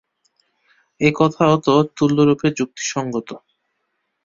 [1.01, 3.29] এ কথাও তো তুল্যরূপে যুক্তিসঙ্গত।